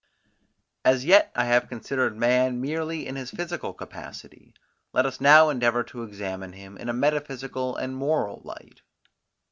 As 0.83 1.05
yet 1.05 1.31
I 1.35 1.45
have 1.45 1.69
considered 1.69 2.17
man 2.17 2.59
merely 2.59 3.05
in 3.05 3.15
his 3.15 3.29
physical 3.29 3.71
capacity; 3.71 4.55
let 4.93 5.05
us 5.05 5.21
now 5.21 5.51
endeavour 5.51 5.83
to 5.83 6.01
examine 6.01 6.53
him 6.53 6.75
in 6.75 6.89
a 6.89 6.91
metaphysical 6.91 7.75
and 7.75 7.95
moral 7.95 8.41
light. 8.43 8.81